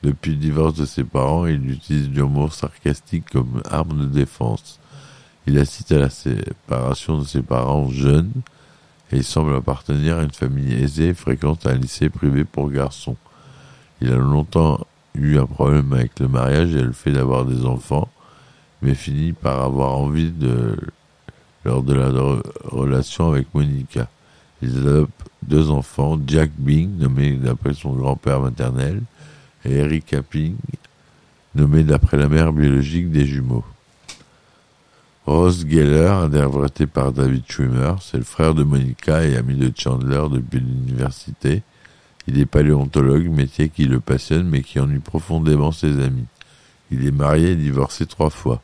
Depuis 0.03 0.33
le 0.33 0.39
divorce 0.39 0.75
de 0.75 0.87
ses 0.87 1.05
parents, 1.05 1.47
il 1.47 1.71
utilise 1.71 2.11
l'humour 2.11 2.53
sarcastique 2.53 3.31
comme 3.31 3.63
arme 3.71 4.01
de 4.01 4.07
défense. 4.07 4.81
Il 5.47 5.59
assiste 5.59 5.93
à 5.93 5.99
la 5.99 6.11
séparation 6.11 7.19
de 7.19 7.25
ses 7.25 7.43
parents 7.43 7.89
jeunes, 7.89 8.33
et 9.13 9.19
il 9.19 9.25
semble 9.25 9.55
appartenir 9.55 10.19
à 10.19 10.23
une 10.23 10.33
famille 10.33 10.73
aisée 10.73 11.09
et 11.09 11.15
fréquente 11.15 11.67
un 11.67 11.75
lycée 11.75 12.09
privé 12.09 12.45
pour 12.45 12.71
garçons. 12.71 13.17
Il 14.01 14.13
a 14.13 14.17
longtemps 14.17 14.81
eu 15.15 15.39
un 15.39 15.47
problème 15.47 15.93
avec 15.93 16.19
le 16.21 16.29
mariage 16.29 16.75
et 16.75 16.83
le 16.83 16.93
fait 16.93 17.13
d'avoir 17.13 17.45
des 17.45 17.65
enfants, 17.65 18.09
mais 18.85 18.95
finit 18.95 19.33
par 19.33 19.63
avoir 19.63 19.97
envie 19.97 20.31
de 20.31 20.77
lors 21.65 21.83
de 21.83 21.95
la 21.95 22.11
relation 22.65 23.33
avec 23.33 23.47
Monica. 23.55 24.09
Ils 24.61 24.77
adoptent 24.77 25.11
deux 25.43 25.71
enfants, 25.71 26.21
Jack 26.27 26.51
Bing, 26.59 26.99
nommé 26.99 27.33
d'après 27.33 27.73
son 27.73 27.93
grand-père 27.93 28.41
maternel, 28.41 29.01
et 29.65 29.77
Erika 29.77 30.23
Ping, 30.23 30.55
nommé 31.55 31.83
d'après 31.83 32.19
la 32.19 32.29
mère 32.29 32.53
biologique 32.53 33.11
des 33.11 33.25
jumeaux. 33.25 33.65
Ross 35.25 35.67
Geller, 35.67 36.09
interprété 36.09 36.87
par 36.87 37.13
David 37.13 37.45
Schwimmer, 37.49 37.95
c'est 38.03 38.19
le 38.19 38.25
frère 38.25 38.55
de 38.55 38.63
Monica 38.63 39.25
et 39.25 39.37
ami 39.37 39.55
de 39.55 39.73
Chandler 39.75 40.25
depuis 40.31 40.61
l'université. 40.61 41.63
Il 42.27 42.39
est 42.39 42.47
paléontologue, 42.47 43.29
métier 43.29 43.71
qui 43.71 43.87
le 43.87 44.01
passionne 44.01 44.47
mais 44.47 44.61
qui 44.61 44.79
ennuie 44.79 44.99
profondément 44.99 45.73
ses 45.73 46.03
amis. 46.03 46.27
Il 46.91 47.07
est 47.07 47.11
marié 47.11 47.53
et 47.53 47.57
divorcé 47.57 48.05
trois 48.05 48.29
fois 48.29 48.61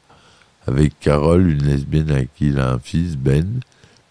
avec 0.66 0.98
Carole, 1.00 1.48
une 1.48 1.64
lesbienne 1.64 2.10
à 2.10 2.24
qui 2.24 2.48
il 2.48 2.58
a 2.58 2.72
un 2.72 2.78
fils, 2.78 3.16
Ben, 3.16 3.60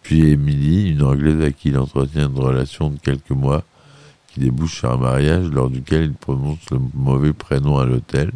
puis 0.01 0.31
Emily, 0.31 0.91
une 0.91 1.03
anglaise 1.03 1.41
à 1.41 1.51
qui 1.51 1.69
il 1.69 1.77
entretient 1.77 2.29
une 2.29 2.39
relation 2.39 2.89
de 2.89 2.97
quelques 2.97 3.29
mois 3.31 3.63
qui 4.27 4.39
débouche 4.39 4.79
sur 4.79 4.91
un 4.91 4.97
mariage 4.97 5.47
lors 5.49 5.69
duquel 5.69 6.05
il 6.05 6.13
prononce 6.13 6.69
le 6.71 6.79
mauvais 6.93 7.33
prénom 7.33 7.77
à 7.77 7.85
l'hôtel. 7.85 8.31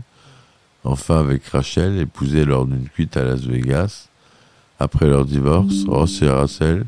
Enfin 0.84 1.20
avec 1.20 1.46
Rachel, 1.48 1.98
épousée 1.98 2.46
lors 2.46 2.66
d'une 2.66 2.90
cuite 2.90 3.18
à 3.18 3.24
Las 3.24 3.42
Vegas. 3.42 4.10
Après 4.80 5.08
leur 5.08 5.26
divorce, 5.26 5.86
Ross 5.88 6.22
et 6.22 6.30
Rachel 6.30 6.86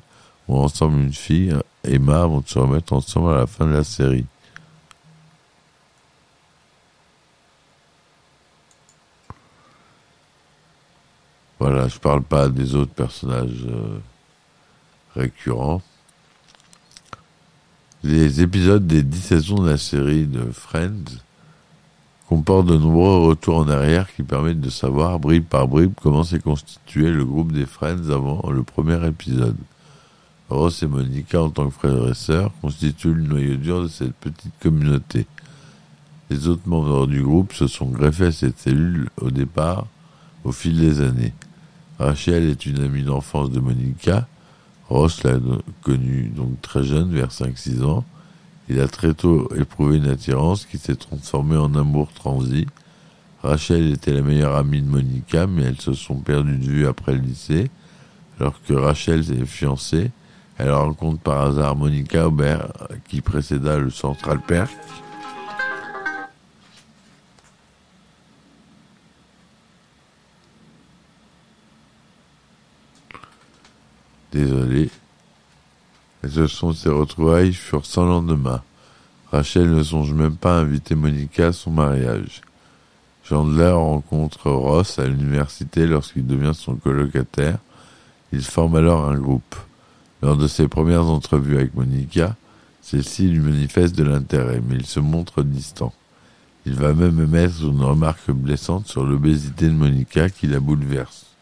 ont 0.48 0.60
ensemble 0.60 1.00
une 1.00 1.13
fille, 1.13 1.55
Emma, 1.84 2.25
vont 2.25 2.44
se 2.46 2.60
remettre 2.60 2.94
ensemble 2.94 3.32
à 3.32 3.38
la 3.38 3.48
fin 3.48 3.65
de 3.65 3.74
la 3.74 3.84
série. 3.84 4.25
Voilà, 11.60 11.88
je 11.88 11.98
parle 12.00 12.22
pas 12.22 12.50
des 12.50 12.76
autres 12.76 12.94
personnages 12.94 13.66
euh, 13.68 13.98
récurrents. 15.16 15.82
Les 18.04 18.42
épisodes 18.42 18.86
des 18.86 19.04
dix 19.04 19.22
saisons 19.22 19.64
de 19.64 19.70
la 19.70 19.78
série 19.78 20.26
de 20.26 20.52
Friends 20.52 21.18
comportent 22.28 22.68
de 22.68 22.78
nombreux 22.78 23.28
retours 23.28 23.58
en 23.58 23.70
arrière 23.70 24.14
qui 24.14 24.24
permettent 24.24 24.62
de 24.62 24.70
savoir, 24.70 25.20
bribe 25.20 25.46
par 25.46 25.68
bribe, 25.68 25.94
comment 26.02 26.24
s'est 26.24 26.40
constitué 26.40 27.10
le 27.10 27.24
groupe 27.24 27.52
des 27.52 27.66
Friends 27.66 28.10
avant 28.10 28.50
le 28.52 28.64
premier 28.64 29.06
épisode. 29.08 29.58
Ross 30.50 30.84
et 30.84 30.88
Monica, 30.88 31.42
en 31.42 31.50
tant 31.50 31.68
que 31.68 31.74
frères 31.74 32.08
et 32.08 32.14
sœurs, 32.14 32.52
constituent 32.62 33.14
le 33.14 33.24
noyau 33.24 33.56
dur 33.56 33.82
de 33.84 33.88
cette 33.88 34.14
petite 34.14 34.54
communauté. 34.62 35.26
Les 36.30 36.48
autres 36.48 36.68
membres 36.68 37.08
du 37.08 37.24
groupe 37.24 37.54
se 37.54 37.68
sont 37.68 37.88
greffés 37.88 38.28
à 38.28 38.32
cette 38.32 38.60
cellule 38.60 39.10
au 39.22 39.32
départ, 39.32 39.88
au 40.46 40.52
fil 40.52 40.80
des 40.80 41.02
années. 41.02 41.34
Rachel 42.00 42.50
est 42.50 42.66
une 42.66 42.82
amie 42.82 43.04
d'enfance 43.04 43.52
de 43.52 43.60
Monica. 43.60 44.28
Ross 44.88 45.24
l'a 45.24 45.38
connue 45.82 46.32
donc 46.34 46.62
très 46.62 46.84
jeune, 46.84 47.12
vers 47.12 47.30
5-6 47.30 47.84
ans. 47.84 48.06
Il 48.70 48.80
a 48.80 48.88
très 48.88 49.14
tôt 49.14 49.50
éprouvé 49.56 49.98
une 49.98 50.08
attirance 50.08 50.66
qui 50.66 50.78
s'est 50.78 50.96
transformée 50.96 51.58
en 51.58 51.74
amour 51.75 52.12
transi. 52.14 52.68
Rachel 53.44 53.94
était 53.94 54.14
la 54.14 54.22
meilleure 54.22 54.56
amie 54.56 54.82
de 54.82 54.88
Monica, 54.88 55.46
mais 55.48 55.64
elles 55.64 55.82
se 55.82 55.94
sont 55.94 56.16
perdues 56.16 56.58
de 56.58 56.66
vue 56.66 56.88
après 56.88 57.14
le 57.14 57.22
lycée. 57.22 57.70
Alors 58.40 58.56
que 58.68 58.74
Rachel 58.74 59.24
s'est 59.24 59.46
fiancée, 59.46 60.12
elle 60.58 60.72
rencontre 60.72 61.20
par 61.20 61.42
hasard 61.42 61.75
Monica 61.75 62.28
Aubert, 62.28 62.72
qui 63.08 63.22
précéda 63.22 63.78
le 63.78 63.90
Central 63.90 64.40
Perk. 64.40 64.72
Désolé. 74.36 74.89
Et 76.22 76.27
ce 76.27 76.48
sont 76.48 76.74
ces 76.74 76.89
retrouvailles 76.89 77.54
furent 77.54 77.86
sans 77.86 78.04
lendemain. 78.04 78.62
Rachel 79.32 79.74
ne 79.74 79.82
songe 79.82 80.12
même 80.12 80.36
pas 80.36 80.58
à 80.58 80.60
inviter 80.60 80.94
Monica 80.94 81.48
à 81.48 81.54
son 81.54 81.72
mariage. 81.72 82.42
Chandler 83.24 83.72
rencontre 83.72 84.51
Ross 84.51 85.00
à 85.00 85.08
l'université 85.08 85.88
lorsqu'il 85.88 86.27
devient 86.27 86.51
son 86.54 86.75
colocataire. 86.75 87.60
Ils 88.34 88.44
forment 88.44 88.75
alors 88.75 89.06
un 89.06 89.18
groupe. 89.18 89.56
Lors 90.22 90.36
de 90.36 90.50
ses 90.50 90.68
premières 90.68 91.06
entrevues 91.06 91.56
avec 91.56 91.74
Monica, 91.74 92.36
celle-ci 92.82 93.30
lui 93.30 93.39
manifeste 93.39 93.96
de 93.96 94.04
l'intérêt, 94.04 94.62
mais 94.68 94.75
il 94.75 94.86
se 94.86 95.00
montre 95.00 95.44
distant. 95.44 95.94
Il 96.65 96.74
va 96.74 96.94
même 96.94 97.22
émettre 97.22 97.62
une 97.62 97.82
remarque 97.82 98.32
blessante 98.32 98.88
sur 98.88 99.06
l'obésité 99.06 99.68
de 99.70 99.74
Monica 99.74 100.30
qui 100.30 100.48
la 100.48 100.60
bouleverse. 100.60 101.35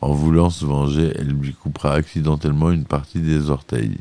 En 0.00 0.12
voulant 0.12 0.50
se 0.50 0.64
venger, 0.64 1.12
elle 1.16 1.28
lui 1.28 1.52
coupera 1.52 1.92
accidentellement 1.92 2.70
une 2.70 2.84
partie 2.84 3.20
des 3.20 3.50
orteils 3.50 3.98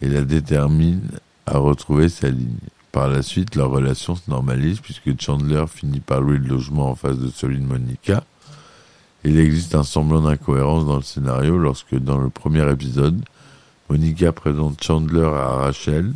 et 0.00 0.08
la 0.08 0.22
détermine 0.22 1.02
à 1.46 1.58
retrouver 1.58 2.08
sa 2.08 2.28
ligne. 2.28 2.58
Par 2.90 3.08
la 3.08 3.22
suite, 3.22 3.54
leur 3.54 3.70
relation 3.70 4.16
se 4.16 4.28
normalise 4.28 4.80
puisque 4.80 5.20
Chandler 5.20 5.64
finit 5.68 6.00
par 6.00 6.20
louer 6.20 6.38
le 6.38 6.48
logement 6.48 6.90
en 6.90 6.94
face 6.94 7.18
de 7.18 7.28
celui 7.28 7.58
de 7.58 7.66
Monica. 7.66 8.24
Il 9.24 9.38
existe 9.38 9.74
un 9.74 9.84
semblant 9.84 10.20
d'incohérence 10.20 10.84
dans 10.84 10.96
le 10.96 11.02
scénario 11.02 11.56
lorsque, 11.56 11.94
dans 11.96 12.18
le 12.18 12.28
premier 12.28 12.70
épisode, 12.70 13.20
Monica 13.88 14.32
présente 14.32 14.82
Chandler 14.82 15.24
à 15.24 15.56
Rachel. 15.56 16.12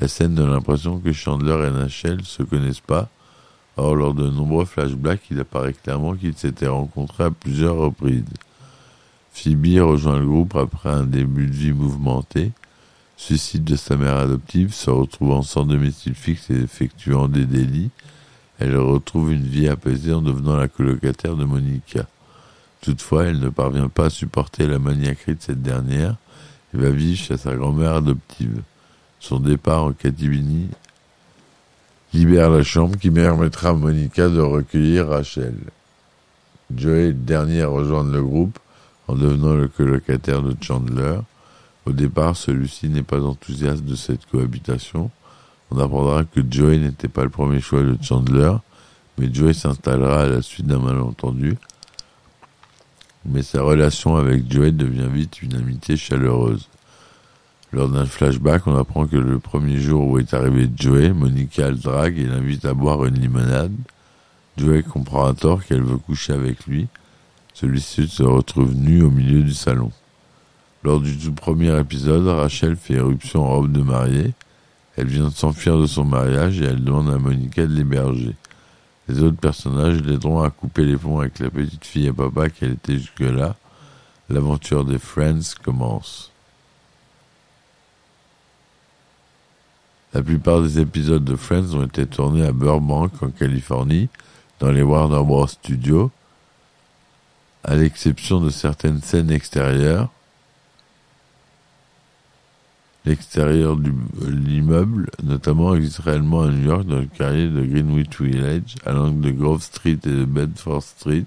La 0.00 0.08
scène 0.08 0.34
donne 0.34 0.50
l'impression 0.50 0.98
que 0.98 1.12
Chandler 1.12 1.66
et 1.66 1.68
Rachel 1.68 2.24
se 2.24 2.42
connaissent 2.42 2.80
pas 2.80 3.08
Or, 3.78 3.94
lors 3.94 4.12
de 4.12 4.28
nombreux 4.28 4.64
flashbacks, 4.64 5.30
il 5.30 5.38
apparaît 5.38 5.72
clairement 5.72 6.16
qu'ils 6.16 6.36
s'étaient 6.36 6.66
rencontrés 6.66 7.24
à 7.24 7.30
plusieurs 7.30 7.76
reprises. 7.76 8.24
Phoebe 9.32 9.78
rejoint 9.80 10.18
le 10.18 10.26
groupe 10.26 10.56
après 10.56 10.90
un 10.90 11.04
début 11.04 11.46
de 11.46 11.52
vie 11.52 11.72
mouvementé, 11.72 12.50
suicide 13.16 13.62
de 13.62 13.76
sa 13.76 13.96
mère 13.96 14.16
adoptive, 14.16 14.74
se 14.74 14.90
retrouvant 14.90 15.42
sans 15.42 15.64
domicile 15.64 16.16
fixe 16.16 16.50
et 16.50 16.56
effectuant 16.56 17.28
des 17.28 17.46
délits. 17.46 17.90
Elle 18.58 18.76
retrouve 18.76 19.32
une 19.32 19.46
vie 19.46 19.68
apaisée 19.68 20.12
en 20.12 20.22
devenant 20.22 20.56
la 20.56 20.66
colocataire 20.66 21.36
de 21.36 21.44
Monica. 21.44 22.04
Toutefois, 22.80 23.26
elle 23.26 23.38
ne 23.38 23.48
parvient 23.48 23.88
pas 23.88 24.06
à 24.06 24.10
supporter 24.10 24.66
la 24.66 24.80
maniaquerie 24.80 25.36
de 25.36 25.40
cette 25.40 25.62
dernière 25.62 26.16
et 26.74 26.78
va 26.78 26.90
vivre 26.90 27.16
chez 27.16 27.36
sa 27.36 27.54
grand-mère 27.54 27.94
adoptive. 27.94 28.60
Son 29.20 29.38
départ 29.38 29.84
en 29.84 29.92
Catibini 29.92 30.66
libère 32.12 32.50
la 32.50 32.62
chambre 32.62 32.96
qui 32.96 33.10
permettra 33.10 33.70
à 33.70 33.74
Monica 33.74 34.28
de 34.28 34.40
recueillir 34.40 35.08
Rachel. 35.08 35.54
Joey 36.74 37.04
est 37.04 37.08
le 37.08 37.12
dernier 37.14 37.62
à 37.62 37.68
rejoindre 37.68 38.12
le 38.12 38.22
groupe 38.22 38.58
en 39.08 39.14
devenant 39.14 39.54
le 39.54 39.68
colocataire 39.68 40.42
de 40.42 40.54
Chandler. 40.60 41.18
Au 41.86 41.92
départ, 41.92 42.36
celui-ci 42.36 42.88
n'est 42.88 43.02
pas 43.02 43.22
enthousiaste 43.22 43.84
de 43.84 43.94
cette 43.94 44.26
cohabitation. 44.26 45.10
On 45.70 45.78
apprendra 45.78 46.24
que 46.24 46.40
Joey 46.48 46.78
n'était 46.78 47.08
pas 47.08 47.24
le 47.24 47.30
premier 47.30 47.60
choix 47.60 47.82
de 47.82 47.96
Chandler, 48.02 48.52
mais 49.16 49.32
Joey 49.32 49.54
s'installera 49.54 50.22
à 50.22 50.28
la 50.28 50.42
suite 50.42 50.66
d'un 50.66 50.78
malentendu. 50.78 51.56
Mais 53.24 53.42
sa 53.42 53.62
relation 53.62 54.16
avec 54.16 54.50
Joey 54.50 54.72
devient 54.72 55.08
vite 55.10 55.42
une 55.42 55.54
amitié 55.54 55.96
chaleureuse. 55.96 56.68
Lors 57.70 57.90
d'un 57.90 58.06
flashback, 58.06 58.66
on 58.66 58.78
apprend 58.78 59.06
que 59.06 59.16
le 59.16 59.38
premier 59.38 59.78
jour 59.78 60.08
où 60.08 60.18
est 60.18 60.32
arrivé 60.32 60.70
Joey, 60.74 61.12
Monica 61.12 61.68
le 61.68 61.76
drague 61.76 62.18
et 62.18 62.24
l'invite 62.24 62.64
à 62.64 62.72
boire 62.72 63.04
une 63.04 63.20
limonade. 63.20 63.74
Joey 64.56 64.82
comprend 64.82 65.26
à 65.26 65.34
tort 65.34 65.62
qu'elle 65.62 65.82
veut 65.82 65.98
coucher 65.98 66.32
avec 66.32 66.66
lui. 66.66 66.88
Celui-ci 67.52 68.08
se 68.08 68.22
retrouve 68.22 68.74
nu 68.74 69.02
au 69.02 69.10
milieu 69.10 69.42
du 69.42 69.52
salon. 69.52 69.92
Lors 70.82 71.00
du 71.00 71.18
tout 71.18 71.32
premier 71.32 71.78
épisode, 71.78 72.26
Rachel 72.26 72.74
fait 72.74 72.94
éruption 72.94 73.44
en 73.44 73.56
robe 73.56 73.72
de 73.72 73.82
mariée. 73.82 74.32
Elle 74.96 75.08
vient 75.08 75.28
de 75.28 75.34
s'enfuir 75.34 75.78
de 75.78 75.86
son 75.86 76.04
mariage 76.04 76.62
et 76.62 76.64
elle 76.64 76.82
demande 76.82 77.10
à 77.10 77.18
Monica 77.18 77.66
de 77.66 77.74
l'héberger. 77.74 78.34
Les 79.08 79.22
autres 79.22 79.36
personnages 79.36 80.00
l'aideront 80.00 80.40
à 80.40 80.48
couper 80.48 80.84
les 80.84 80.96
ponts 80.96 81.20
avec 81.20 81.38
la 81.38 81.50
petite 81.50 81.84
fille 81.84 82.06
et 82.06 82.12
papa 82.12 82.48
qu'elle 82.48 82.72
était 82.72 82.98
jusque-là. 82.98 83.56
L'aventure 84.30 84.86
des 84.86 84.98
Friends 84.98 85.54
commence. 85.62 86.32
La 90.18 90.24
plupart 90.24 90.60
des 90.62 90.80
épisodes 90.80 91.22
de 91.22 91.36
Friends 91.36 91.76
ont 91.76 91.84
été 91.84 92.04
tournés 92.04 92.44
à 92.44 92.50
Burbank, 92.50 93.12
en 93.22 93.30
Californie, 93.30 94.08
dans 94.58 94.72
les 94.72 94.82
Warner 94.82 95.22
Bros. 95.24 95.46
Studios, 95.46 96.10
à 97.62 97.76
l'exception 97.76 98.40
de 98.40 98.50
certaines 98.50 99.00
scènes 99.00 99.30
extérieures. 99.30 100.10
L'extérieur 103.04 103.76
de 103.76 103.92
l'immeuble, 104.28 105.08
notamment, 105.22 105.76
existe 105.76 106.00
réellement 106.00 106.42
à 106.42 106.48
New 106.48 106.66
York, 106.66 106.84
dans 106.84 106.98
le 106.98 107.06
quartier 107.06 107.46
de 107.46 107.64
Greenwich 107.64 108.20
Village, 108.20 108.74
à 108.84 108.90
l'angle 108.90 109.20
de 109.20 109.30
Grove 109.30 109.62
Street 109.62 110.00
et 110.02 110.10
de 110.10 110.24
Bedford 110.24 110.82
Street, 110.82 111.26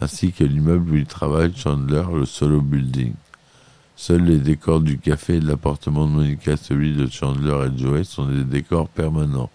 ainsi 0.00 0.30
que 0.30 0.44
l'immeuble 0.44 0.92
où 0.92 0.94
il 0.94 1.06
travaille 1.06 1.52
Chandler, 1.56 2.04
le 2.14 2.24
Solo 2.24 2.60
Building. 2.60 3.14
Seuls 3.98 4.24
les 4.24 4.38
décors 4.38 4.80
du 4.80 4.98
café 4.98 5.36
et 5.36 5.40
de 5.40 5.48
l'appartement 5.48 6.06
de 6.06 6.12
Monica, 6.12 6.58
celui 6.58 6.94
de 6.94 7.08
Chandler 7.08 7.66
et 7.66 7.78
Joey, 7.78 8.04
sont 8.04 8.26
des 8.26 8.44
décors 8.44 8.88
permanents. 8.90 9.50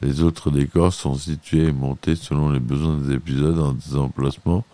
Les 0.00 0.22
autres 0.22 0.52
décors 0.52 0.94
sont 0.94 1.16
situés 1.16 1.66
et 1.66 1.72
montés 1.72 2.14
selon 2.14 2.50
les 2.50 2.60
besoins 2.60 2.96
des 2.98 3.14
épisodes 3.14 3.56
dans 3.56 3.72
des 3.72 3.96
emplacements 3.96 4.64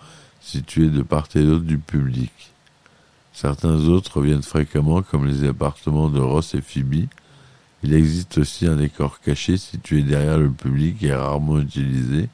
situés 0.42 0.88
de 0.88 1.02
part 1.02 1.28
et 1.34 1.42
d'autre 1.42 1.64
du 1.64 1.78
public. 1.78 2.30
Certains 3.32 3.88
autres 3.88 4.18
reviennent 4.18 4.42
fréquemment, 4.42 5.00
comme 5.00 5.26
les 5.26 5.48
appartements 5.48 6.10
de 6.10 6.20
Ross 6.20 6.54
et 6.54 6.60
Phoebe. 6.60 7.06
Il 7.82 7.94
existe 7.94 8.36
aussi 8.36 8.66
un 8.66 8.76
décor 8.76 9.20
caché 9.20 9.56
situé 9.56 10.02
derrière 10.02 10.38
le 10.38 10.50
public 10.50 11.02
et 11.02 11.14
rarement 11.14 11.58
utilisé. 11.58 12.28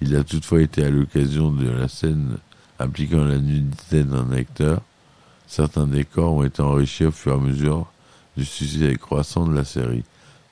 Il 0.00 0.14
a 0.14 0.22
toutefois 0.22 0.62
été 0.62 0.84
à 0.84 0.90
l'occasion 0.90 1.50
de 1.50 1.68
la 1.68 1.88
scène 1.88 2.38
impliquant 2.78 3.24
la 3.24 3.38
nudité 3.38 4.04
d'un 4.04 4.30
acteur. 4.32 4.80
Certains 5.46 5.86
décors 5.86 6.32
ont 6.32 6.44
été 6.44 6.62
enrichis 6.62 7.04
au 7.04 7.12
fur 7.12 7.32
et 7.32 7.34
à 7.36 7.38
mesure 7.38 7.86
du 8.36 8.44
succès 8.44 8.96
croissant 8.96 9.46
de 9.46 9.54
la 9.54 9.64
série. 9.64 10.04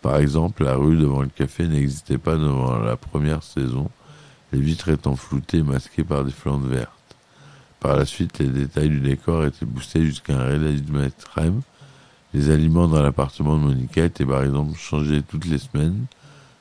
Par 0.02 0.16
exemple, 0.16 0.64
la 0.64 0.76
rue 0.76 0.96
devant 0.96 1.22
le 1.22 1.28
café 1.28 1.66
n'existait 1.66 2.18
pas 2.18 2.36
devant 2.36 2.78
la 2.78 2.96
première 2.96 3.42
saison, 3.42 3.90
les 4.52 4.60
vitres 4.60 4.88
étant 4.88 5.16
floutées 5.16 5.58
et 5.58 5.62
masquées 5.62 6.04
par 6.04 6.24
des 6.24 6.32
flandes 6.32 6.66
vertes. 6.66 6.90
Par 7.80 7.96
la 7.96 8.04
suite, 8.04 8.38
les 8.38 8.48
détails 8.48 8.90
du 8.90 9.00
décor 9.00 9.44
étaient 9.44 9.66
boostés 9.66 10.04
jusqu'à 10.04 10.38
un 10.38 10.44
réalisme 10.44 11.02
extrême. 11.02 11.62
Les 12.32 12.50
aliments 12.50 12.88
dans 12.88 13.02
l'appartement 13.02 13.56
de 13.56 13.62
Monica 13.62 14.04
étaient 14.04 14.26
par 14.26 14.44
exemple 14.44 14.76
changés 14.76 15.22
toutes 15.22 15.46
les 15.46 15.58
semaines, 15.58 16.04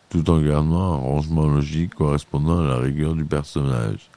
tout 0.10 0.29
en 0.29 0.41
gardant 0.41 0.93
un 0.93 0.97
rangement 0.97 1.47
logique 1.47 1.95
correspondant 1.95 2.60
à 2.60 2.67
la 2.67 2.77
rigueur 2.77 3.15
du 3.15 3.25
personnage. 3.25 4.10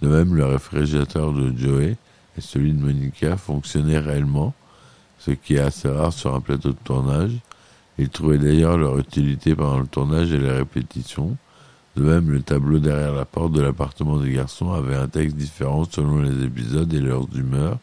De 0.00 0.08
même, 0.08 0.34
le 0.34 0.44
réfrigérateur 0.44 1.32
de 1.32 1.56
Joey 1.56 1.96
et 2.36 2.40
celui 2.40 2.72
de 2.72 2.80
Monica 2.80 3.36
fonctionnaient 3.36 3.98
réellement, 3.98 4.54
ce 5.18 5.30
qui 5.30 5.54
est 5.54 5.60
assez 5.60 5.88
rare 5.88 6.12
sur 6.12 6.34
un 6.34 6.40
plateau 6.40 6.70
de 6.70 6.78
tournage. 6.84 7.32
Ils 7.98 8.10
trouvaient 8.10 8.38
d'ailleurs 8.38 8.76
leur 8.76 8.98
utilité 8.98 9.54
pendant 9.54 9.78
le 9.78 9.86
tournage 9.86 10.32
et 10.32 10.38
les 10.38 10.50
répétitions. 10.50 11.36
De 11.96 12.02
même, 12.02 12.30
le 12.30 12.42
tableau 12.42 12.78
derrière 12.78 13.14
la 13.14 13.24
porte 13.24 13.52
de 13.52 13.62
l'appartement 13.62 14.18
des 14.18 14.32
garçons 14.32 14.72
avait 14.72 14.96
un 14.96 15.08
texte 15.08 15.36
différent 15.36 15.84
selon 15.90 16.20
les 16.20 16.44
épisodes 16.44 16.92
et 16.92 17.00
leurs 17.00 17.26
humeurs. 17.34 17.78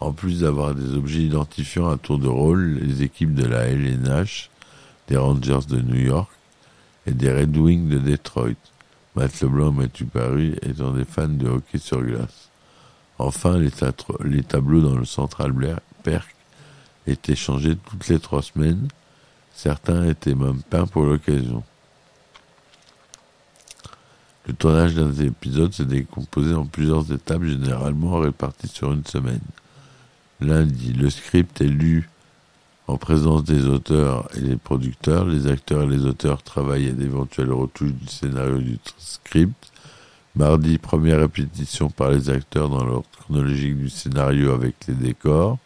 En 0.00 0.12
plus 0.12 0.40
d'avoir 0.40 0.74
des 0.74 0.94
objets 0.94 1.20
identifiants 1.20 1.90
à 1.90 1.98
tour 1.98 2.18
de 2.18 2.28
rôle, 2.28 2.78
les 2.80 3.02
équipes 3.02 3.34
de 3.34 3.46
la 3.46 3.66
LNH, 3.66 4.50
des 5.08 5.18
Rangers 5.18 5.66
de 5.68 5.80
New 5.80 6.00
York 6.00 6.30
et 7.06 7.12
des 7.12 7.30
Red 7.30 7.56
Wings 7.56 7.88
de 7.88 7.98
Detroit. 7.98 8.56
Matt 9.16 9.40
Leblanc 9.40 9.72
Mathieu 9.72 10.04
Paris 10.04 10.56
étant 10.60 10.92
des 10.92 11.06
fans 11.06 11.26
de 11.26 11.48
hockey 11.48 11.78
sur 11.78 12.02
glace. 12.02 12.50
Enfin, 13.18 13.58
les, 13.58 14.42
tableaux 14.42 14.82
dans 14.82 14.94
le 14.94 15.06
Central 15.06 15.54
étaient 17.06 17.34
changés 17.34 17.76
toutes 17.76 18.08
les 18.08 18.20
trois 18.20 18.42
semaines. 18.42 18.88
Certains 19.54 20.04
étaient 20.04 20.34
même 20.34 20.60
peints 20.68 20.86
pour 20.86 21.04
l'occasion. 21.04 21.64
Le 24.46 24.52
tournage 24.52 24.94
d'un 24.94 25.12
épisode 25.14 25.72
s'est 25.72 25.86
décomposé 25.86 26.54
en 26.54 26.66
plusieurs 26.66 27.10
étapes 27.10 27.42
généralement 27.42 28.18
réparties 28.18 28.68
sur 28.68 28.92
une 28.92 29.06
semaine. 29.06 29.40
Lundi, 30.42 30.92
le 30.92 31.08
script 31.08 31.62
est 31.62 31.64
lu 31.64 32.10
en 32.86 32.96
présence 32.96 33.44
des 33.44 33.66
auteurs 33.66 34.28
et 34.36 34.40
des 34.40 34.56
producteurs. 34.56 35.24
Les 35.26 35.46
acteurs 35.46 35.82
et 35.82 35.86
les 35.86 36.04
auteurs 36.04 36.42
travaillent 36.42 36.88
à 36.88 36.92
d'éventuelles 36.92 37.52
retouches 37.52 37.92
du 37.92 38.06
scénario 38.06 38.58
du 38.58 38.78
script. 38.98 39.72
Mardi, 40.36 40.78
première 40.78 41.20
répétition 41.20 41.88
par 41.88 42.10
les 42.10 42.30
acteurs 42.30 42.68
dans 42.68 42.84
l'ordre 42.84 43.08
chronologique 43.18 43.78
du 43.78 43.88
scénario 43.88 44.52
avec 44.52 44.74
les 44.86 44.94
décors. 44.94 45.58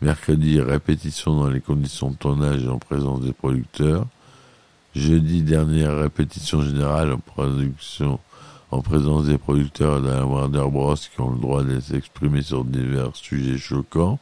Mercredi, 0.00 0.60
répétition 0.60 1.36
dans 1.36 1.48
les 1.48 1.60
conditions 1.60 2.10
de 2.10 2.16
tournage 2.16 2.64
et 2.64 2.68
en 2.68 2.78
présence 2.78 3.20
des 3.20 3.32
producteurs. 3.32 4.06
Jeudi, 4.96 5.42
dernière 5.42 5.96
répétition 5.98 6.62
générale 6.62 7.12
en 7.12 7.18
production 7.18 8.18
en 8.72 8.80
présence 8.80 9.26
des 9.26 9.36
producteurs 9.36 10.00
de 10.00 10.08
la 10.08 10.24
Warner 10.24 10.70
Bros. 10.70 10.96
qui 10.96 11.20
ont 11.20 11.30
le 11.30 11.38
droit 11.38 11.62
de 11.62 11.78
s'exprimer 11.78 12.42
sur 12.42 12.64
divers 12.64 13.14
sujets 13.14 13.58
choquants. 13.58 14.18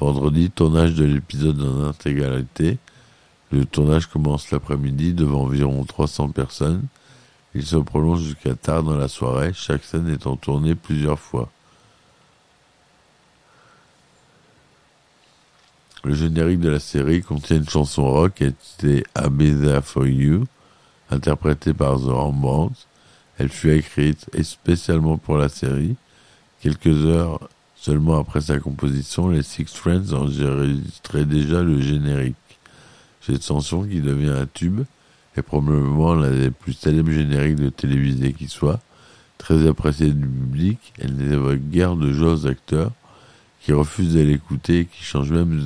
Vendredi, 0.00 0.50
tournage 0.50 0.94
de 0.94 1.04
l'épisode 1.04 1.60
en 1.60 1.84
intégralité. 1.84 2.78
Le 3.52 3.66
tournage 3.66 4.06
commence 4.06 4.50
l'après-midi 4.50 5.12
devant 5.12 5.42
environ 5.42 5.84
300 5.84 6.30
personnes. 6.30 6.84
Il 7.54 7.66
se 7.66 7.76
prolonge 7.76 8.22
jusqu'à 8.22 8.54
tard 8.54 8.82
dans 8.82 8.96
la 8.96 9.08
soirée, 9.08 9.52
chaque 9.52 9.84
scène 9.84 10.08
étant 10.08 10.36
tournée 10.36 10.74
plusieurs 10.74 11.18
fois. 11.18 11.50
Le 16.02 16.14
générique 16.14 16.60
de 16.60 16.70
la 16.70 16.80
série 16.80 17.20
contient 17.20 17.58
une 17.58 17.68
chanson 17.68 18.10
rock 18.10 18.40
intitulée 18.40 19.04
There 19.14 19.82
For 19.82 20.06
You, 20.06 20.46
interprétée 21.10 21.74
par 21.74 21.98
The 21.98 22.04
Rembrandts. 22.04 22.86
Elle 23.36 23.50
fut 23.50 23.72
écrite 23.72 24.30
spécialement 24.42 25.18
pour 25.18 25.36
la 25.36 25.50
série. 25.50 25.96
Quelques 26.62 27.04
heures 27.04 27.38
seulement 27.80 28.20
après 28.20 28.42
sa 28.42 28.58
composition, 28.58 29.28
les 29.28 29.42
Six 29.42 29.64
Friends 29.74 30.12
enregistraient 30.12 31.24
déjà 31.24 31.62
le 31.62 31.80
générique. 31.80 32.36
Cette 33.22 33.44
chanson, 33.44 33.84
qui 33.84 34.00
devient 34.00 34.34
un 34.36 34.46
tube, 34.46 34.82
est 35.36 35.42
probablement 35.42 36.14
l'un 36.14 36.30
des 36.30 36.50
plus 36.50 36.74
célèbres 36.74 37.10
génériques 37.10 37.56
de 37.56 37.70
télévisée 37.70 38.34
qui 38.34 38.48
soit. 38.48 38.80
Très 39.38 39.66
appréciée 39.66 40.10
du 40.10 40.26
public, 40.26 40.92
elle 40.98 41.14
n'évoque 41.14 41.70
guère 41.70 41.96
de 41.96 42.12
joie 42.12 42.34
aux 42.34 42.46
acteurs, 42.46 42.92
qui 43.62 43.72
refuse 43.72 44.12
de 44.14 44.20
l'écouter 44.20 44.80
et 44.80 44.86
qui 44.86 45.02
change 45.02 45.30
même 45.30 45.62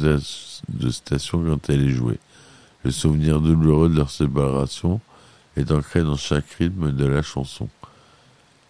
de 0.69 0.91
station 0.91 1.45
quand 1.45 1.69
elle 1.69 1.85
est 1.85 1.91
jouée. 1.91 2.19
Le 2.85 2.93
souvenir 2.93 3.41
douloureux 3.41 3.89
de 3.89 3.97
leur 3.97 4.11
séparation 4.11 5.01
est 5.57 5.73
ancré 5.73 6.03
dans 6.03 6.17
chaque 6.17 6.49
rythme 6.59 6.93
de 6.93 7.07
la 7.07 7.23
chanson. 7.23 7.69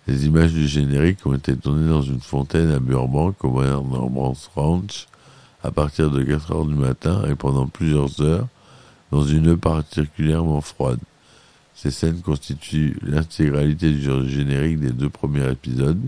Les 0.07 0.27
images 0.27 0.53
du 0.53 0.69
générique 0.69 1.25
ont 1.25 1.35
été 1.35 1.57
tournées 1.57 1.89
dans 1.89 2.03
une 2.03 2.21
fontaine 2.21 2.71
à 2.71 2.79
Burbank, 2.79 3.43
au 3.43 3.49
Warner 3.49 4.35
Ranch, 4.55 5.07
à 5.63 5.71
partir 5.71 6.11
de 6.11 6.23
4 6.23 6.53
heures 6.53 6.67
du 6.67 6.75
matin 6.75 7.23
et 7.27 7.35
pendant 7.35 7.67
plusieurs 7.67 8.21
heures, 8.21 8.47
dans 9.11 9.25
une 9.25 9.49
eau 9.49 9.57
particulièrement 9.57 10.61
froide. 10.61 11.01
Ces 11.75 11.91
scènes 11.91 12.21
constituent 12.21 12.99
l'intégralité 13.03 13.91
du 13.91 14.03
générique 14.29 14.81
des 14.81 14.93
deux 14.93 15.09
premiers 15.09 15.51
épisodes, 15.51 16.03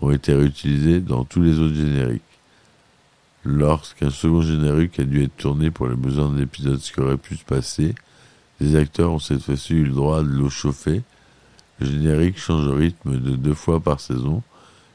ont 0.00 0.10
été 0.10 0.32
réutilisées 0.34 1.00
dans 1.00 1.24
tous 1.24 1.42
les 1.42 1.58
autres 1.58 1.74
génériques. 1.74 2.22
Lorsqu'un 3.44 4.10
second 4.10 4.40
générique 4.40 4.98
a 4.98 5.04
dû 5.04 5.22
être 5.24 5.36
tourné 5.36 5.70
pour 5.70 5.86
les 5.86 5.96
besoins 5.96 6.30
de 6.30 6.38
l'épisode 6.38 6.78
ce 6.78 6.92
qui 6.92 7.00
aurait 7.00 7.16
pu 7.18 7.36
se 7.36 7.44
passer, 7.44 7.94
les 8.60 8.76
acteurs 8.76 9.12
ont 9.12 9.18
cette 9.18 9.42
fois-ci 9.42 9.74
eu 9.74 9.84
le 9.84 9.92
droit 9.92 10.22
de 10.22 10.28
l'eau 10.28 10.48
chauffée. 10.48 11.02
Le 11.80 11.86
générique 11.86 12.38
change 12.38 12.66
de 12.66 12.72
rythme 12.72 13.18
de 13.18 13.36
deux 13.36 13.54
fois 13.54 13.80
par 13.80 14.00
saison 14.00 14.42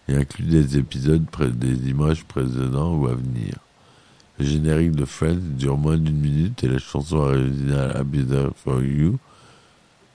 et 0.07 0.15
inclut 0.15 0.45
des 0.45 0.77
épisodes 0.77 1.25
des 1.55 1.89
images 1.89 2.23
précédents 2.23 2.95
ou 2.95 3.07
à 3.07 3.13
venir. 3.15 3.55
Le 4.39 4.45
générique 4.45 4.91
de 4.91 5.05
Friends 5.05 5.55
dure 5.57 5.77
moins 5.77 5.97
d'une 5.97 6.19
minute 6.19 6.63
et 6.63 6.67
la 6.67 6.77
chanson 6.77 7.17
originale 7.17 8.05
There 8.11 8.51
For 8.55 8.83
You 8.83 9.17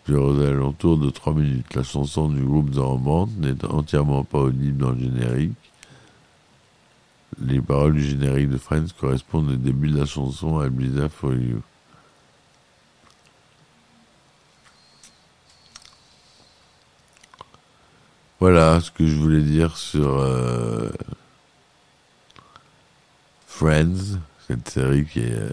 dure 0.07 0.25
aux 0.25 0.41
alentours 0.41 0.99
de 0.99 1.11
trois 1.11 1.35
minutes. 1.35 1.75
La 1.75 1.83
chanson 1.83 2.29
du 2.29 2.43
groupe 2.43 2.71
The 2.71 3.39
n'est 3.39 3.65
entièrement 3.65 4.25
pas 4.25 4.39
audible 4.39 4.79
dans 4.79 4.93
le 4.93 5.01
générique. 5.01 5.53
Les 7.41 7.61
paroles 7.61 7.95
du 7.95 8.03
générique 8.03 8.51
de 8.51 8.59
Friends 8.59 8.87
correspondent 8.99 9.51
au 9.51 9.57
début 9.57 9.91
de 9.91 9.99
la 9.99 10.07
chanson 10.07 10.61
There 10.61 11.09
For 11.09 11.35
You. 11.35 11.63
Voilà 18.43 18.81
ce 18.81 18.91
que 18.91 19.07
je 19.07 19.15
voulais 19.15 19.41
dire 19.41 19.77
sur 19.77 20.19
euh, 20.19 20.91
Friends, 23.47 24.19
cette 24.49 24.69
série 24.69 25.07
euh, 25.19 25.49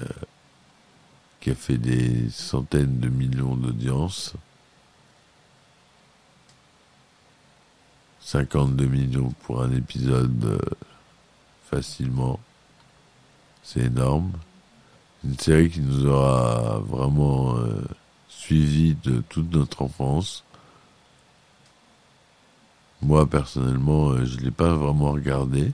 qui 1.39 1.51
a 1.51 1.53
fait 1.53 1.77
des 1.77 2.31
centaines 2.31 2.99
de 2.99 3.07
millions 3.07 3.55
d'audiences. 3.55 4.33
52 8.21 8.87
millions 8.87 9.35
pour 9.43 9.61
un 9.61 9.71
épisode 9.71 10.45
euh, 10.45 10.57
facilement. 11.69 12.39
C'est 13.61 13.81
énorme. 13.81 14.31
Une 15.23 15.37
série 15.37 15.69
qui 15.69 15.81
nous 15.81 16.07
aura 16.07 16.79
vraiment 16.79 17.55
suivi 18.29 18.95
de 19.03 19.21
toute 19.29 19.53
notre 19.53 19.83
enfance. 19.83 20.43
Moi, 23.01 23.25
personnellement, 23.27 24.09
euh, 24.09 24.25
je 24.25 24.37
ne 24.37 24.41
l'ai 24.41 24.51
pas 24.51 24.73
vraiment 24.73 25.11
regardé. 25.11 25.71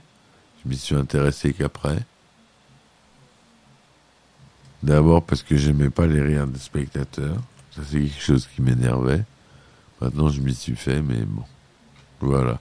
Je 0.62 0.68
m'y 0.68 0.76
suis 0.76 0.94
intéressé 0.94 1.52
qu'après. 1.52 1.98
D'abord 4.82 5.22
parce 5.22 5.42
que 5.42 5.56
j'aimais 5.56 5.90
pas 5.90 6.06
les 6.06 6.20
rires 6.20 6.46
des 6.46 6.58
spectateurs. 6.58 7.36
Ça, 7.72 7.82
c'est 7.84 8.00
quelque 8.00 8.20
chose 8.20 8.48
qui 8.54 8.62
m'énervait. 8.62 9.24
Maintenant, 10.00 10.28
je 10.28 10.40
m'y 10.40 10.54
suis 10.54 10.76
fait, 10.76 11.02
mais 11.02 11.22
bon. 11.24 11.42
Voilà. 12.20 12.60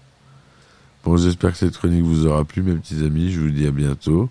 Bon, 1.03 1.17
j'espère 1.17 1.51
que 1.51 1.57
cette 1.57 1.77
chronique 1.77 2.03
vous 2.03 2.25
aura 2.25 2.43
plu, 2.43 2.63
mes 2.63 2.75
petits 2.75 3.03
amis. 3.03 3.31
Je 3.31 3.39
vous 3.39 3.51
dis 3.51 3.67
à 3.67 3.71
bientôt. 3.71 4.29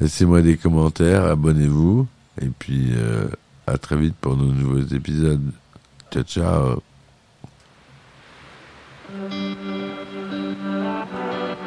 Laissez-moi 0.00 0.42
des 0.42 0.56
commentaires, 0.56 1.24
abonnez-vous. 1.24 2.06
Et 2.42 2.48
puis, 2.48 2.90
euh, 2.94 3.28
à 3.66 3.78
très 3.78 3.96
vite 3.96 4.16
pour 4.20 4.36
nos 4.36 4.52
nouveaux 4.52 4.94
épisodes. 4.94 5.52
Ciao, 6.10 6.22
ciao. 6.24 6.85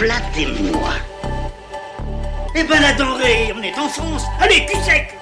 Flattez-moi. 0.00 0.94
Eh 2.54 2.62
ben 2.64 2.80
la 2.80 2.94
denrée, 2.94 3.52
on 3.54 3.62
est 3.62 3.78
en 3.78 3.86
France. 3.86 4.24
Allez, 4.40 4.64
cul 4.64 4.78
sec 4.82 5.19